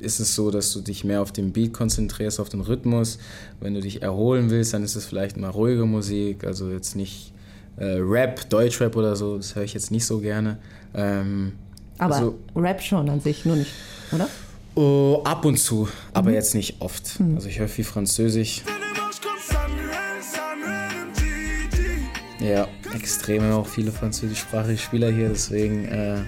[0.00, 3.18] ist es so, dass du dich mehr auf den Beat konzentrierst, auf den Rhythmus.
[3.60, 7.32] Wenn du dich erholen willst, dann ist es vielleicht mal ruhige Musik, also jetzt nicht
[7.76, 10.58] äh, Rap, Deutschrap oder so, das höre ich jetzt nicht so gerne.
[10.94, 11.52] Ähm,
[11.98, 13.70] aber also, Rap schon an sich, nur nicht,
[14.12, 14.28] oder?
[14.74, 16.34] Oh, ab und zu, aber mhm.
[16.34, 17.20] jetzt nicht oft.
[17.20, 17.36] Mhm.
[17.36, 18.62] Also ich höre viel Französisch.
[22.44, 26.18] Ja, extrem auch viele französischsprachige Spieler hier, deswegen äh,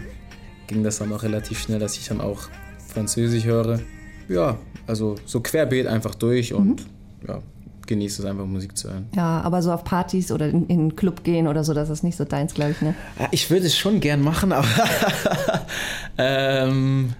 [0.66, 2.48] ging das dann auch relativ schnell, dass ich dann auch
[2.88, 3.80] Französisch höre.
[4.28, 7.28] Ja, also so querbeet einfach durch und mhm.
[7.28, 7.42] ja,
[7.86, 9.06] genieße es einfach, Musik zu hören.
[9.14, 12.02] Ja, aber so auf Partys oder in, in einen Club gehen oder so, das ist
[12.02, 12.94] nicht so deins, glaube ich, ne?
[13.18, 14.66] Ja, ich würde es schon gern machen, aber
[16.18, 17.12] ähm,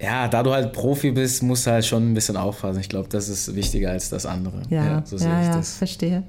[0.00, 2.80] ja, da du halt Profi bist, musst du halt schon ein bisschen aufpassen.
[2.80, 4.62] Ich glaube, das ist wichtiger als das andere.
[4.68, 5.76] Ja, ja so sehe ja, ich ja, das.
[5.76, 6.24] verstehe.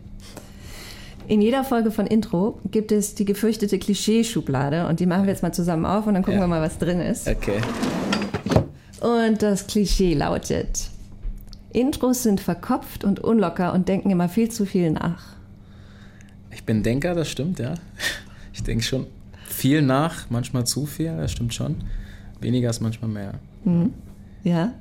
[1.27, 5.41] In jeder Folge von Intro gibt es die gefürchtete Klischeeschublade und die machen wir jetzt
[5.41, 6.43] mal zusammen auf und dann gucken ja.
[6.45, 7.27] wir mal, was drin ist.
[7.27, 7.59] Okay.
[9.01, 10.89] Und das Klischee lautet:
[11.73, 15.35] Intros sind verkopft und unlocker und denken immer viel zu viel nach.
[16.51, 17.73] Ich bin Denker, das stimmt, ja.
[18.53, 19.07] Ich denke schon
[19.47, 21.75] viel nach, manchmal zu viel, das stimmt schon.
[22.39, 23.33] Weniger ist manchmal mehr.
[23.63, 23.93] Mhm.
[24.43, 24.73] Ja.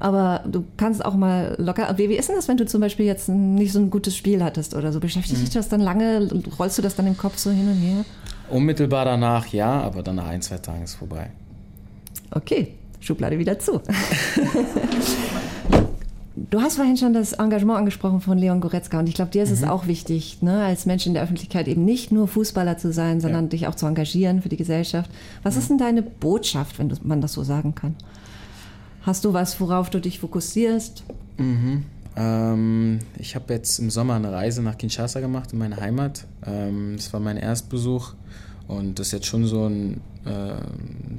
[0.00, 1.96] Aber du kannst auch mal locker.
[1.96, 4.42] Wie, wie ist denn das, wenn du zum Beispiel jetzt nicht so ein gutes Spiel
[4.42, 4.98] hattest oder so?
[4.98, 5.44] Beschäftigt mhm.
[5.44, 6.28] dich das dann lange?
[6.58, 8.04] Rollst du das dann im Kopf so hin und her?
[8.48, 11.30] Unmittelbar danach ja, aber dann nach ein, zwei Tagen ist vorbei.
[12.30, 13.80] Okay, Schublade wieder zu.
[16.36, 19.50] Du hast vorhin schon das Engagement angesprochen von Leon Goretzka und ich glaube, dir ist
[19.50, 19.56] mhm.
[19.56, 23.20] es auch wichtig, ne, als Mensch in der Öffentlichkeit eben nicht nur Fußballer zu sein,
[23.20, 23.48] sondern ja.
[23.50, 25.10] dich auch zu engagieren für die Gesellschaft.
[25.42, 25.60] Was mhm.
[25.60, 27.94] ist denn deine Botschaft, wenn man das so sagen kann?
[29.02, 31.04] Hast du was, worauf du dich fokussierst?
[31.38, 31.84] Mhm.
[32.16, 36.26] Ähm, ich habe jetzt im Sommer eine Reise nach Kinshasa gemacht, in meine Heimat.
[36.46, 38.14] Ähm, das war mein Erstbesuch
[38.68, 40.54] und das ist jetzt schon so ein äh,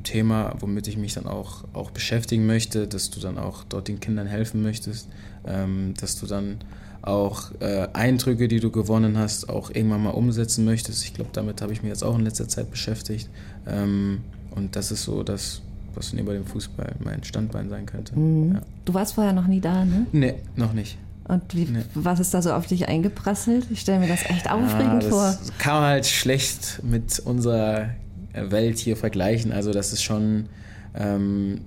[0.03, 3.99] Thema, womit ich mich dann auch, auch beschäftigen möchte, dass du dann auch dort den
[3.99, 5.07] Kindern helfen möchtest,
[5.45, 6.59] ähm, dass du dann
[7.01, 11.03] auch äh, Eindrücke, die du gewonnen hast, auch irgendwann mal umsetzen möchtest.
[11.03, 13.27] Ich glaube, damit habe ich mich jetzt auch in letzter Zeit beschäftigt.
[13.67, 14.19] Ähm,
[14.51, 15.61] und das ist so das,
[15.95, 18.17] was neben dem Fußball mein Standbein sein könnte.
[18.17, 18.53] Mhm.
[18.53, 18.61] Ja.
[18.85, 20.05] Du warst vorher noch nie da, ne?
[20.11, 20.97] Nee, noch nicht.
[21.25, 21.83] Und wie, nee.
[21.93, 23.67] was ist da so auf dich eingeprasselt?
[23.69, 25.37] Ich stelle mir das echt aufregend ja, das vor.
[25.59, 27.91] Kann man halt schlecht mit unserer
[28.33, 29.51] Welt hier vergleichen.
[29.51, 30.47] Also das ist schon,
[30.95, 31.61] ähm,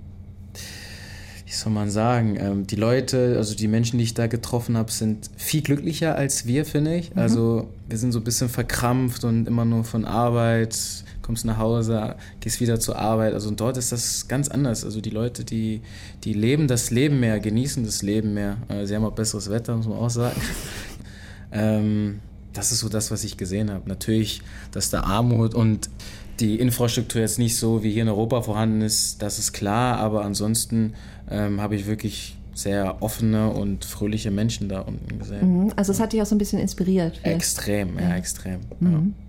[1.46, 4.90] wie soll man sagen, ähm, die Leute, also die Menschen, die ich da getroffen habe,
[4.90, 7.14] sind viel glücklicher als wir, finde ich.
[7.14, 7.20] Mhm.
[7.20, 10.76] Also wir sind so ein bisschen verkrampft und immer nur von Arbeit,
[11.24, 13.32] kommst nach Hause, gehst wieder zur Arbeit.
[13.32, 14.84] Also dort ist das ganz anders.
[14.84, 15.80] Also die Leute, die,
[16.22, 18.58] die leben das Leben mehr, genießen das Leben mehr.
[18.68, 20.40] Äh, sie haben auch besseres Wetter, muss man auch sagen.
[21.52, 22.20] ähm,
[22.52, 23.88] das ist so das, was ich gesehen habe.
[23.88, 25.88] Natürlich, dass da Armut und
[26.40, 30.24] die Infrastruktur jetzt nicht so wie hier in Europa vorhanden ist, das ist klar, aber
[30.24, 30.94] ansonsten
[31.30, 35.64] ähm, habe ich wirklich sehr offene und fröhliche Menschen da unten gesehen.
[35.64, 35.72] Mhm.
[35.76, 37.16] Also es hat dich auch so ein bisschen inspiriert.
[37.16, 37.36] Vielleicht.
[37.36, 38.60] Extrem, ja, ja extrem.
[38.78, 38.92] Mhm.
[38.92, 39.23] Ja.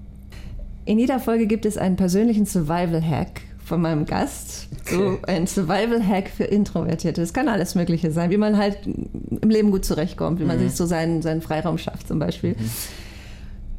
[0.86, 4.68] In jeder Folge gibt es einen persönlichen Survival-Hack von meinem Gast.
[4.86, 7.24] So ein Survival-Hack für Introvertierte.
[7.24, 10.70] Es kann alles Mögliche sein, wie man halt im Leben gut zurechtkommt, wie man mhm.
[10.70, 12.52] sich so seinen, seinen Freiraum schafft zum Beispiel.
[12.52, 12.70] Mhm.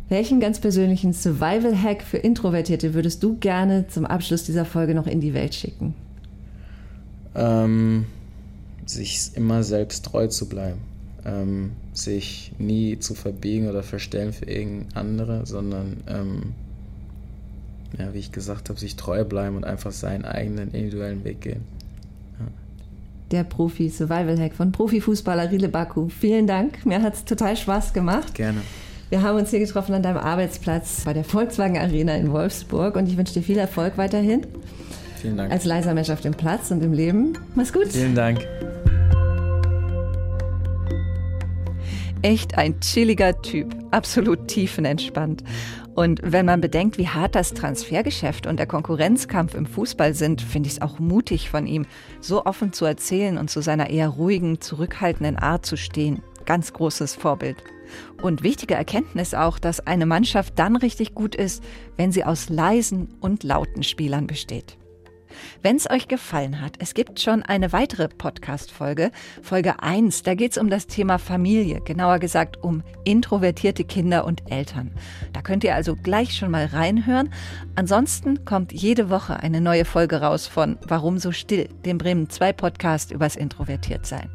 [0.09, 5.21] Welchen ganz persönlichen Survival-Hack für Introvertierte würdest du gerne zum Abschluss dieser Folge noch in
[5.21, 5.95] die Welt schicken?
[7.37, 8.07] Ähm,
[8.85, 10.81] sich immer selbst treu zu bleiben.
[11.25, 16.43] Ähm, sich nie zu verbiegen oder verstellen für irgendein andere, sondern, ähm,
[17.99, 21.63] ja, wie ich gesagt habe, sich treu bleiben und einfach seinen eigenen individuellen Weg gehen.
[23.31, 26.09] der Profi-Survival-Hack von Profifußballer Rile Baku.
[26.09, 28.35] Vielen Dank, mir hat es total Spaß gemacht.
[28.35, 28.61] Gerne.
[29.09, 33.09] Wir haben uns hier getroffen an deinem Arbeitsplatz bei der Volkswagen Arena in Wolfsburg und
[33.09, 34.47] ich wünsche dir viel Erfolg weiterhin.
[35.21, 35.53] Vielen Dank.
[35.53, 37.35] Als leiser Mensch auf dem Platz und im Leben.
[37.55, 37.87] Mach's gut.
[37.89, 38.47] Vielen Dank.
[42.23, 45.45] Echt ein chilliger Typ, absolut tiefenentspannt.
[45.97, 50.67] Und wenn man bedenkt, wie hart das Transfergeschäft und der Konkurrenzkampf im Fußball sind, finde
[50.67, 51.87] ich es auch mutig von ihm,
[52.21, 56.23] so offen zu erzählen und zu seiner eher ruhigen, zurückhaltenden Art zu stehen.
[56.45, 57.65] Ganz großes Vorbild.
[58.21, 61.65] Und wichtige Erkenntnis auch, dass eine Mannschaft dann richtig gut ist,
[61.97, 64.77] wenn sie aus leisen und lauten Spielern besteht.
[65.63, 69.11] Wenn es euch gefallen hat, es gibt schon eine weitere Podcast-Folge,
[69.43, 74.51] Folge 1, da geht es um das Thema Familie, genauer gesagt um introvertierte Kinder und
[74.51, 74.91] Eltern.
[75.33, 77.31] Da könnt ihr also gleich schon mal reinhören.
[77.75, 82.53] Ansonsten kommt jede Woche eine neue Folge raus von Warum so still, dem Bremen 2
[82.53, 84.31] Podcast übers Introvertiertsein.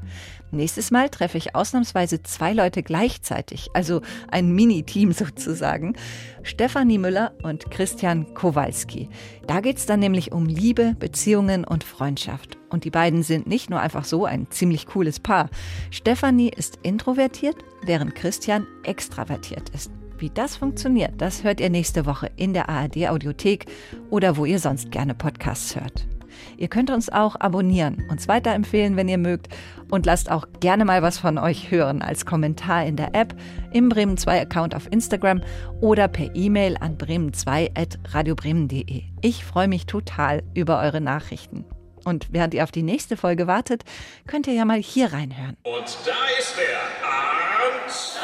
[0.52, 5.96] Nächstes Mal treffe ich ausnahmsweise zwei Leute gleichzeitig, also ein Mini-Team sozusagen.
[6.44, 9.10] Stefanie Müller und Christian Kowalski.
[9.48, 12.58] Da geht es dann nämlich um Liebe, Beziehungen und Freundschaft.
[12.70, 15.50] Und die beiden sind nicht nur einfach so ein ziemlich cooles Paar.
[15.90, 19.92] Stefanie ist introvertiert, während Christian extravertiert ist.
[20.18, 23.66] Wie das funktioniert, das hört ihr nächste Woche in der ARD Audiothek
[24.10, 26.11] oder wo ihr sonst gerne Podcasts hört.
[26.58, 29.48] Ihr könnt uns auch abonnieren, uns weiterempfehlen, wenn ihr mögt
[29.89, 33.36] und lasst auch gerne mal was von euch hören als Kommentar in der App,
[33.72, 35.41] im Bremen 2 Account auf Instagram
[35.82, 39.04] oder per E-Mail an bremen2@radiobremen.de.
[39.22, 41.65] Ich freue mich total über eure Nachrichten.
[42.04, 43.84] Und während ihr auf die nächste Folge wartet,
[44.26, 45.58] könnt ihr ja mal hier reinhören.
[45.63, 48.20] Und da ist er, Arndt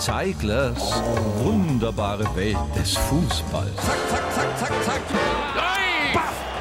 [0.00, 1.02] Zeiglers
[1.38, 3.76] wunderbare Welt des Fußballs.
[3.76, 5.00] Zack, zack, zack, zack, zack.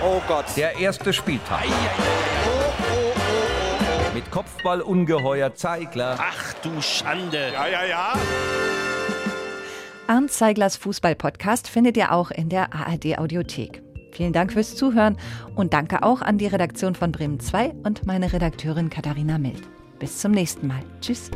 [0.05, 0.45] Oh Gott.
[0.57, 1.63] Der erste Spieltag.
[4.13, 6.17] Mit Kopfballungeheuer Zeigler.
[6.19, 7.51] Ach du Schande.
[7.53, 8.13] Ja, ja, ja.
[10.07, 13.81] Arndt Zeiglers Fußball-Podcast findet ihr auch in der ARD Audiothek.
[14.11, 15.17] Vielen Dank fürs Zuhören
[15.55, 19.63] und danke auch an die Redaktion von Bremen 2 und meine Redakteurin Katharina Mild.
[19.99, 20.81] Bis zum nächsten Mal.
[20.99, 21.31] Tschüss.